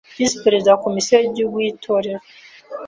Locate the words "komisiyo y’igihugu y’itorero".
0.85-2.21